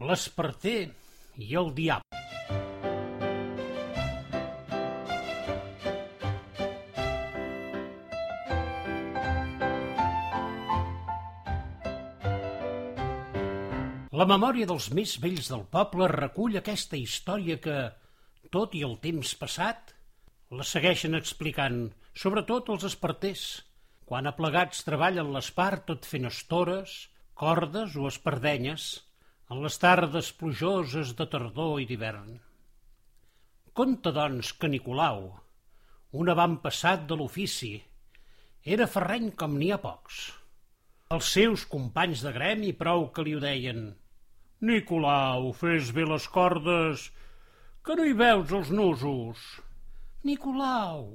[0.00, 0.78] L'esparter
[1.44, 2.20] i el diable.
[14.20, 17.76] La memòria dels més vells del poble recull aquesta història que,
[18.56, 19.92] tot i el temps passat,
[20.56, 21.78] la segueixen explicant,
[22.24, 23.44] sobretot els esparters,
[24.08, 26.96] quan aplegats treballen l'espart tot fent estores,
[27.44, 28.90] cordes o espardenyes,
[29.50, 32.36] en les tardes plujoses de tardor i d'hivern.
[33.74, 35.24] Conta, doncs, que Nicolau,
[36.22, 37.72] un avantpassat de l'ofici,
[38.76, 40.20] era ferreny com n'hi ha pocs.
[41.16, 43.88] Els seus companys de gremi prou que li ho deien
[44.68, 47.08] Nicolau, fes bé les cordes,
[47.82, 49.42] que no hi veus els nusos.
[50.28, 51.06] Nicolau,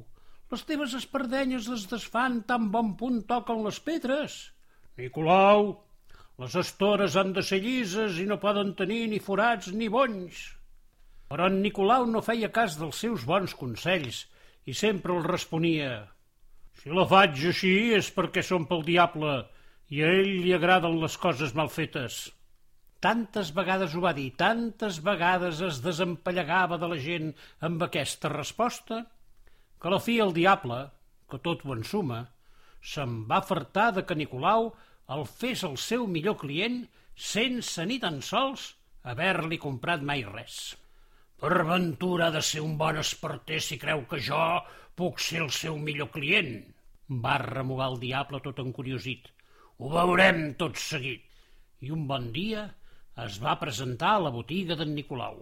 [0.52, 4.40] les teves espardenyes es desfan tan bon punt toquen les pedres.
[5.00, 5.76] Nicolau,
[6.42, 10.42] les estores han de ser llises i no poden tenir ni forats ni bonys.
[11.32, 14.26] Però en Nicolau no feia cas dels seus bons consells
[14.68, 15.92] i sempre el responia
[16.76, 19.36] «Si la faig així és perquè som pel diable
[19.96, 22.26] i a ell li agraden les coses mal fetes».
[23.06, 27.34] Tantes vegades ho va dir, tantes vegades es desempallegava de la gent
[27.68, 29.04] amb aquesta resposta,
[29.80, 30.80] que la fi el diable,
[31.30, 32.24] que tot ho ensuma,
[32.82, 34.72] se'n va fartar de que Nicolau
[35.14, 36.80] el fes el seu millor client
[37.16, 38.72] sense ni tan sols
[39.06, 40.76] haver-li comprat mai res.
[41.40, 44.42] Per ventura de ser un bon esparter si creu que jo
[44.98, 46.58] puc ser el seu millor client,
[47.26, 49.28] va remugar el diable tot encuriosit.
[49.78, 51.26] Ho veurem tot seguit.
[51.84, 52.66] I un bon dia
[53.26, 55.38] es va presentar a la botiga d'en Nicolau.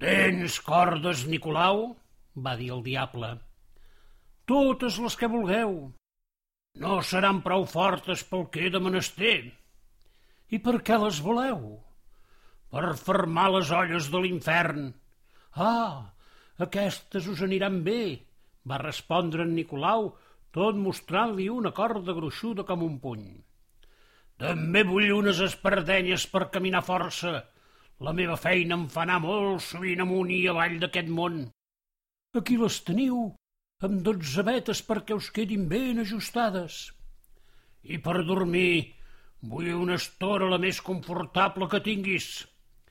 [0.00, 1.88] «Tens cordes, Nicolau?»
[2.36, 3.34] va dir el diable.
[4.46, 5.74] «Totes les que vulgueu.
[6.78, 9.50] No seran prou fortes pel que he de menester.
[10.50, 11.78] I per què les voleu?»
[12.70, 14.92] «Per fermar les olles de l'infern».
[15.56, 16.14] «Ah,
[16.66, 18.02] aquestes us aniran bé»,
[18.70, 20.12] va respondre en Nicolau,
[20.54, 23.24] tot mostrant-li una corda gruixuda com un puny.
[24.40, 27.32] També vull unes espardenyes per caminar força.
[28.00, 31.42] La meva feina em fa anar molt sovint amunt i avall d'aquest món.
[32.40, 33.26] Aquí les teniu,
[33.86, 36.90] amb dotze vetes perquè us quedin ben ajustades.
[37.82, 38.92] I per dormir
[39.52, 42.28] vull una estora la més confortable que tinguis.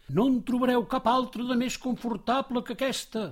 [0.09, 3.27] No en trobareu cap altra de més confortable que aquesta,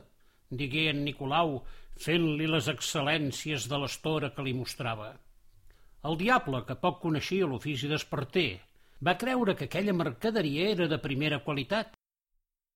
[0.50, 1.64] digué en Nicolau,
[1.98, 5.16] fent-li les excel·lències de l'estora que li mostrava.
[6.06, 8.50] El diable, que poc coneixia l'ofici d'esparter,
[9.02, 11.98] va creure que aquella mercaderia era de primera qualitat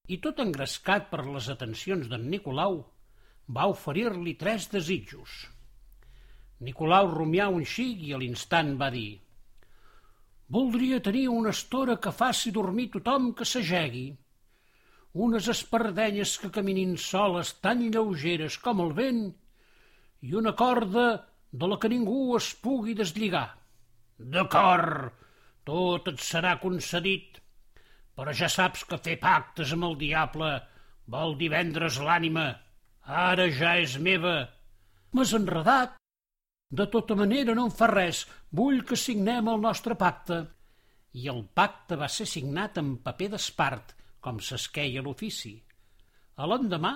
[0.09, 2.81] i tot engrescat per les atencions d'en Nicolau,
[3.47, 5.47] va oferir-li tres desitjos.
[6.61, 9.19] Nicolau rumià un xic i a l'instant va dir
[10.51, 14.09] «Voldria tenir una estora que faci dormir tothom que s'ajegui,
[15.13, 19.23] unes espardenyes que caminin soles tan lleugeres com el vent
[20.27, 21.05] i una corda
[21.51, 23.47] de la que ningú es pugui deslligar.
[24.17, 25.11] D'acord,
[25.67, 27.41] tot et serà concedit,
[28.15, 30.51] però ja saps que fer pactes amb el diable
[31.15, 32.47] vol dir vendre's l'ànima.
[33.07, 34.49] Ara ja és meva.
[35.11, 35.97] M'has enredat.
[36.71, 38.25] De tota manera no em fa res.
[38.51, 40.45] Vull que signem el nostre pacte.
[41.13, 45.57] I el pacte va ser signat en paper d'espart, com s'esqueia l'ofici.
[46.37, 46.93] A l'endemà,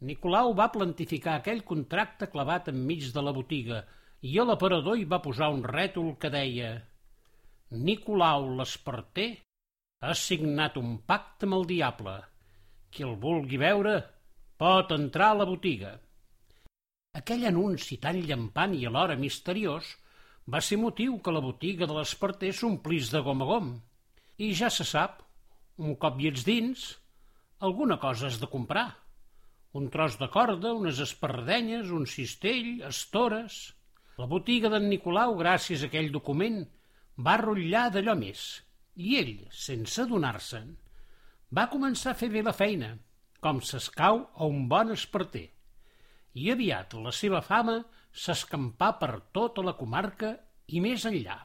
[0.00, 3.84] Nicolau va plantificar aquell contracte clavat enmig de la botiga
[4.26, 6.72] i a l'aparador hi va posar un rètol que deia
[7.70, 9.30] Nicolau l'esparter
[10.02, 12.18] ha signat un pacte amb el diable.
[12.90, 13.96] Qui el vulgui veure
[14.56, 15.92] pot entrar a la botiga.
[17.16, 19.94] Aquell anunci tan llampant i alhora misteriós
[20.52, 23.72] va ser motiu que la botiga de l'esparter s'omplís de gom a gom.
[24.38, 25.22] I ja se sap,
[25.76, 26.86] un cop hi ets dins,
[27.60, 28.88] alguna cosa has de comprar
[29.76, 33.74] un tros de corda, unes espardenyes, un cistell, estores...
[34.16, 36.62] La botiga d'en Nicolau, gràcies a aquell document,
[37.20, 38.44] va rotllar d'allò més,
[38.96, 40.70] i ell, sense adonar-se'n,
[41.52, 42.94] va començar a fer bé la feina,
[43.46, 45.44] com s'escau a un bon esparter.
[46.34, 47.76] I aviat la seva fama
[48.10, 50.32] s'escampà per tota la comarca
[50.74, 51.36] i més enllà.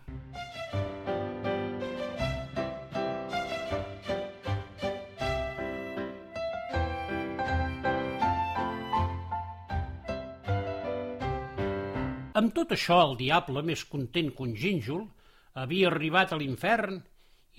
[12.42, 15.06] Amb tot això, el diable, més content que un gínjol,
[15.54, 17.04] havia arribat a l'infern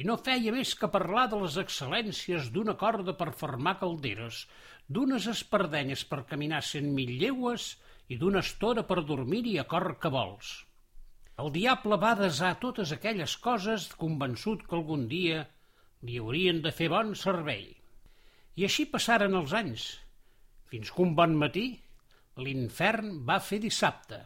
[0.01, 4.47] i no feia més que parlar de les excel·lències d'una corda per fermar calderes,
[4.89, 7.75] d'unes espardenyes per caminar cent mil llegües
[8.09, 10.53] i d'una estora per dormir-hi a cor que vols.
[11.43, 15.45] El diable va desar totes aquelles coses convençut que algun dia
[16.09, 17.65] li haurien de fer bon servei.
[18.59, 19.87] I així passaren els anys,
[20.69, 21.67] fins que un bon matí
[22.45, 24.21] l'infern va fer dissabte.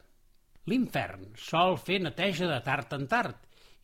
[0.70, 3.36] L'infern sol fer neteja de tard en tard,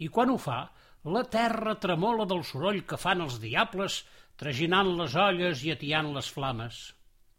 [0.03, 0.65] i quan ho fa,
[1.05, 4.03] la terra tremola del soroll que fan els diables
[4.39, 6.77] traginant les olles i atiant les flames.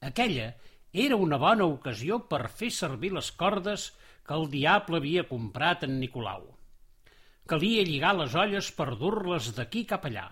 [0.04, 0.50] Aquella
[1.06, 3.92] era una bona ocasió per fer servir les cordes
[4.28, 6.44] que el diable havia comprat en Nicolau.
[7.48, 10.28] Calia lligar les olles per dur-les d'aquí cap allà.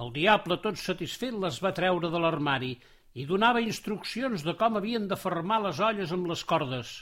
[0.00, 2.76] El diable, tot satisfet, les va treure de l'armari
[3.14, 6.94] i donava instruccions de com havien de fermar les olles amb les cordes.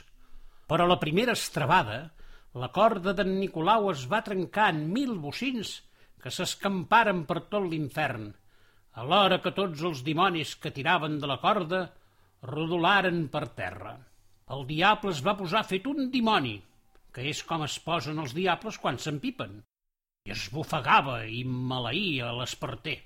[0.67, 2.11] Però la primera estrabada,
[2.59, 5.77] la corda d'en Nicolau es va trencar en mil bocins
[6.21, 8.27] que s'escamparen per tot l'infern,
[8.99, 11.85] alhora que tots els dimonis que tiraven de la corda
[12.43, 13.95] rodolaren per terra.
[14.51, 16.57] El diable es va posar fet un dimoni,
[17.15, 19.61] que és com es posen els diables quan s'empipen
[20.27, 22.99] i es bufegava i maleïa a l'esparter.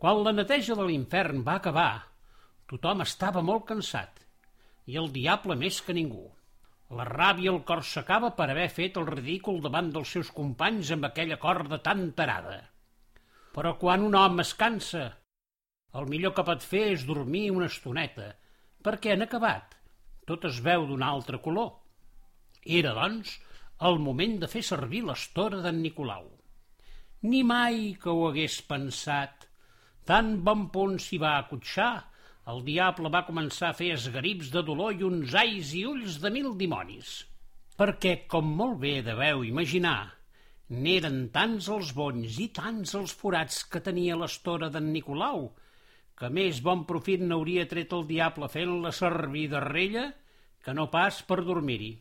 [0.00, 2.06] Quan la neteja de l'infern va acabar,
[2.72, 4.24] tothom estava molt cansat,
[4.88, 6.24] i el diable més que ningú.
[6.98, 11.06] La ràbia el cor s'acaba per haver fet el ridícul davant dels seus companys amb
[11.06, 12.58] aquella corda tan tarada.
[13.54, 15.04] Però quan un home es cansa,
[16.00, 18.32] el millor que pot fer és dormir una estoneta,
[18.82, 19.76] perquè han acabat.
[20.26, 21.70] Tot es veu d'un altre color.
[22.80, 23.38] Era, doncs,
[23.88, 26.26] el moment de fer servir l'estora d'en Nicolau.
[27.30, 29.46] Ni mai que ho hagués pensat.
[30.06, 31.92] Tan bon punt s'hi va acotxar,
[32.50, 36.30] el diable va començar a fer esgarips de dolor i uns ais i ulls de
[36.34, 37.20] mil dimonis.
[37.80, 40.12] Perquè, com molt bé deveu imaginar,
[40.70, 45.48] n'eren tants els bonys i tants els forats que tenia l'estora d'en Nicolau,
[46.18, 50.10] que més bon profit n'hauria tret el diable fent-la servir de rella
[50.64, 51.94] que no pas per dormir-hi.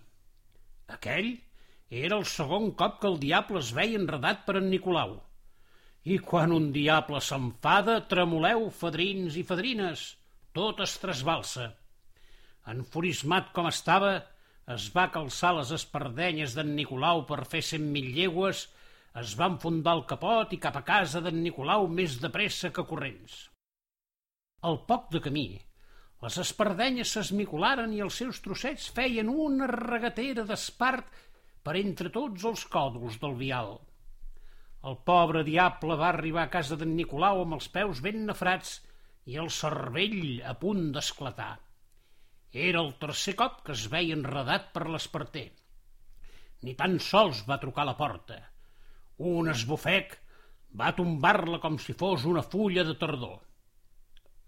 [0.96, 1.31] Aquell
[2.04, 5.16] era el segon cop que el diable es veia enredat per en Nicolau.
[6.06, 10.04] I quan un diable s'enfada, tremoleu, fadrins i fadrines,
[10.56, 11.69] tot es trasbalsa.
[12.74, 14.12] Enfurismat com estava,
[14.74, 18.68] es va calçar les espardenyes d'en Nicolau per fer cent mil llegües,
[19.22, 22.86] es va enfundar el capot i cap a casa d'en Nicolau més de pressa que
[22.92, 23.40] corrents.
[24.69, 25.48] Al poc de camí,
[26.24, 31.13] les espardenyes s'esmicolaren i els seus trossets feien una regatera d'espart
[31.63, 33.78] per entre tots els còdols del vial.
[34.90, 38.78] El pobre diable va arribar a casa d'en Nicolau amb els peus ben nafrats
[39.25, 41.56] i el cervell a punt d'esclatar.
[42.51, 45.50] Era el tercer cop que es veia enredat per l'esparter.
[46.63, 48.39] Ni tan sols va trucar a la porta.
[49.31, 50.16] Un esbufec
[50.81, 53.38] va tombar-la com si fos una fulla de tardor.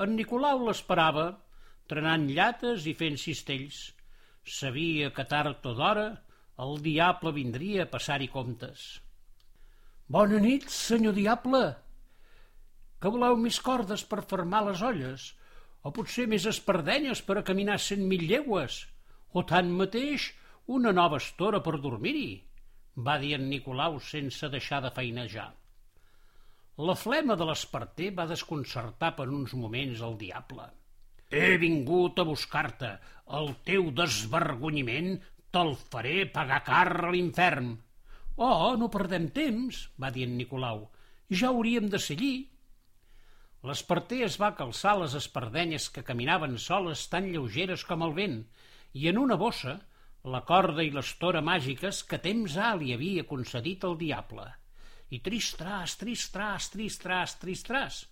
[0.01, 1.27] En Nicolau l'esperava,
[1.91, 3.91] trenant llates i fent cistells.
[4.57, 6.07] Sabia que tard o d'hora
[6.65, 8.87] el diable vindria a passar-hi comptes.
[10.11, 11.61] Bona nit, senyor diable.
[13.01, 15.31] Que voleu més cordes per fermar les olles?
[15.81, 18.83] O potser més espardenyes per a caminar cent mil llegües?
[19.33, 20.29] O tant mateix
[20.77, 22.29] una nova estora per dormir-hi?
[22.95, 25.49] va dir en Nicolau sense deixar de feinejar.
[26.87, 30.67] La flema de l'esparter va desconcertar per uns moments el diable.
[31.31, 32.91] He vingut a buscar-te.
[33.39, 35.13] El teu desvergonyiment
[35.51, 37.73] Te'l faré pagar car a l'infern.
[38.39, 40.85] Oh, no perdem temps, va dir en Nicolau.
[41.29, 42.47] Ja hauríem de ser allí.
[43.69, 48.39] L'esparter es va calçar les espardenyes que caminaven soles tan lleugeres com el vent
[48.97, 49.75] i en una bossa
[50.33, 54.45] la corda i l'estora màgiques que temps ha li havia concedit el diable.
[55.09, 58.05] I tristràs, tristràs, tristràs, tristràs.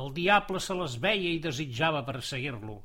[0.00, 2.80] El diable se les veia i desitjava perseguir-lo.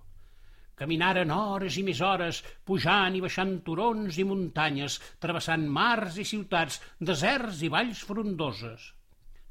[0.79, 6.79] Caminaren hores i més hores, pujant i baixant turons i muntanyes, travessant mars i ciutats,
[7.00, 8.91] deserts i valls frondoses.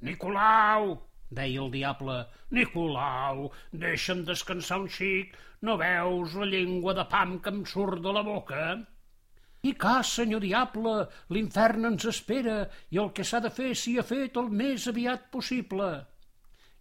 [0.05, 0.95] Nicolau,
[1.31, 2.19] deia el diable,
[2.57, 3.49] Nicolau,
[3.85, 8.25] deixa'm descansar un xic, no veus la llengua de pam que em surt de la
[8.27, 8.69] boca?
[9.69, 10.95] I ca, senyor diable,
[11.35, 12.61] l'infern ens espera
[12.95, 15.91] i el que s'ha de fer s'hi ha fet el més aviat possible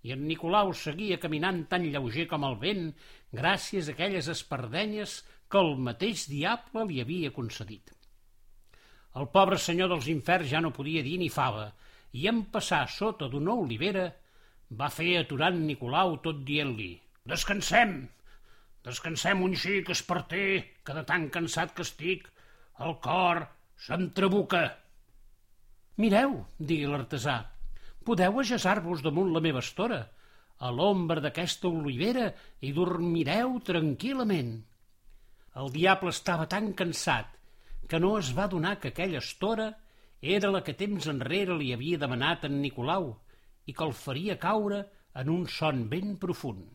[0.08, 2.86] i en Nicolau seguia caminant tan lleuger com el vent
[3.39, 5.18] gràcies a aquelles espardenyes
[5.51, 7.92] que el mateix diable li havia concedit.
[9.20, 11.68] El pobre senyor dels inferns ja no podia dir ni fava
[12.22, 14.06] i en passar sota d'una olivera
[14.70, 16.92] va fer aturant Nicolau tot dient-li
[17.28, 17.94] «Descansem!
[18.88, 22.28] Descansem un xic, esparter, que de tan cansat que estic,
[22.84, 23.46] el cor
[23.86, 24.64] se'm trabuca».
[25.98, 27.40] «Mireu», digui l'artesà,
[28.08, 30.04] podeu ajaçar-vos damunt la meva estora,
[30.60, 32.32] a l'ombra d'aquesta olivera,
[32.62, 34.54] i dormireu tranquil·lament.
[35.58, 37.34] El diable estava tan cansat
[37.90, 39.72] que no es va donar que aquella estora
[40.22, 43.14] era la que temps enrere li havia demanat en Nicolau
[43.68, 44.84] i que el faria caure
[45.22, 46.66] en un son ben profund.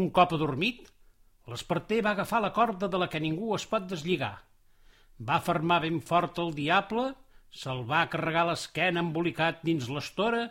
[0.00, 0.88] Un cop adormit,
[1.48, 4.36] l'esparter va agafar la corda de la que ningú es pot deslligar.
[5.18, 7.08] Va fermar ben fort el diable,
[7.50, 10.44] se'l va carregar l'esquena embolicat dins l'estora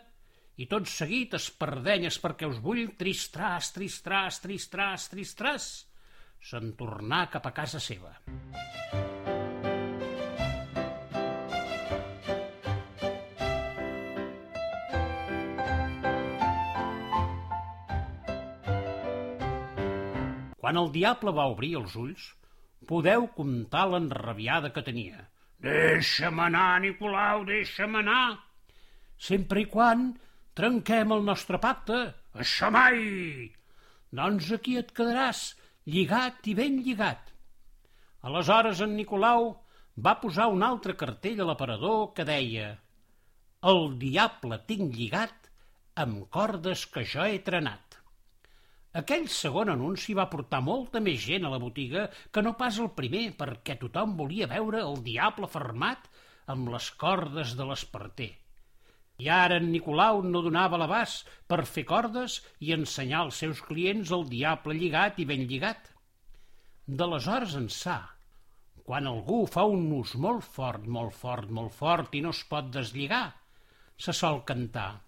[0.58, 5.68] i tot seguit espardenyes perquè us vull tristràs, tristràs, tristràs, tristràs,
[6.50, 8.18] se'n tornà cap a casa seva.
[20.68, 22.24] Quan el diable va obrir els ulls,
[22.88, 25.22] podeu comptar l'enrabiada que tenia.
[25.64, 28.24] Deixa'm anar, Nicolau, deixa'm anar.
[29.28, 30.02] Sempre i quan
[30.60, 32.02] trenquem el nostre pacte.
[32.44, 33.00] Això mai!
[34.20, 35.40] Doncs aquí et quedaràs,
[35.88, 37.32] lligat i ben lligat.
[38.28, 39.54] Aleshores en Nicolau
[39.96, 42.74] va posar un altre cartell a l'aparador que deia
[43.72, 45.48] El diable tinc lligat
[46.04, 47.87] amb cordes que jo he trenat.
[48.98, 52.88] Aquell segon anunci va portar molta més gent a la botiga que no pas el
[52.96, 56.08] primer, perquè tothom volia veure el diable fermat
[56.54, 58.30] amb les cordes de l'esparter.
[59.22, 64.12] I ara en Nicolau no donava l'abast per fer cordes i ensenyar als seus clients
[64.18, 65.90] el diable lligat i ben lligat.
[66.86, 67.98] D'aleshores ençà,
[68.86, 72.70] quan algú fa un nus molt fort, molt fort, molt fort i no es pot
[72.78, 73.26] deslligar,
[73.98, 74.94] se sol cantar–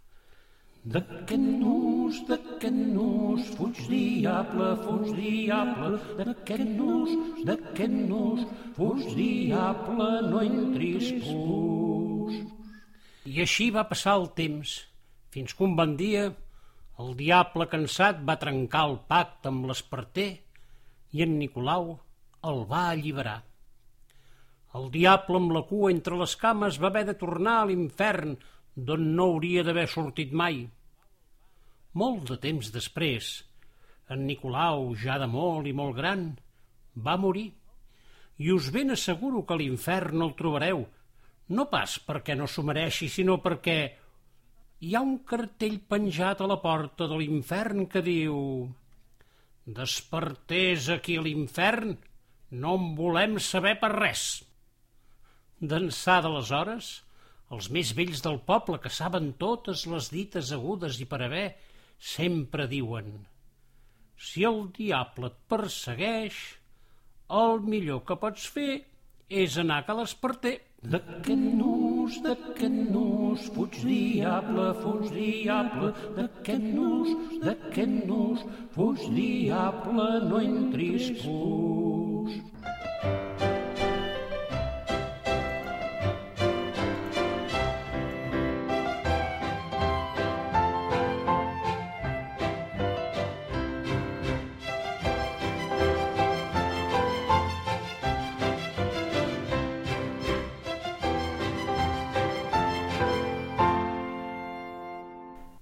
[0.80, 7.10] D'aquest nus, d'aquest nus, fuig diable, fuig diable, d'aquest nus,
[7.44, 8.46] d'aquest nus,
[8.78, 12.38] fuig diable, no entris pus.
[13.28, 14.72] I així va passar el temps,
[15.28, 16.30] fins que un bon dia
[17.00, 20.30] el diable cansat va trencar el pacte amb l'esparter
[21.12, 21.92] i en Nicolau
[22.48, 23.42] el va alliberar.
[24.80, 28.38] El diable amb la cua entre les cames va haver de tornar a l'infern
[28.76, 30.62] d'on no hauria d'haver sortit mai.
[32.00, 33.30] Molt de temps després,
[34.10, 36.28] en Nicolau, ja de molt i molt gran,
[36.94, 37.50] va morir.
[38.40, 40.84] I us ben asseguro que l'infern no el trobareu,
[41.50, 43.78] no pas perquè no s'ho mereixi, sinó perquè
[44.80, 48.36] hi ha un cartell penjat a la porta de l'infern que diu
[49.66, 51.98] «Despertés aquí a l'infern,
[52.62, 54.24] no en volem saber per res».
[55.60, 56.94] D'ençà d'aleshores,
[57.50, 61.48] els més vells del poble, que saben totes les dites agudes i per haver,
[61.98, 63.18] sempre diuen
[64.20, 66.38] si el diable et persegueix,
[67.42, 68.72] el millor que pots fer
[69.42, 70.58] és anar a l'esparter.
[70.92, 77.10] D'aquest nus, d'aquest nus, fuig diable, fuig diable, d'aquest nus,
[77.44, 78.44] d'aquest nus,
[78.76, 82.40] fuig diable, no entris pus.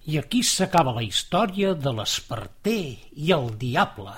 [0.08, 2.80] I aquí s'acaba la història de l'esparter
[3.26, 4.14] i el diable.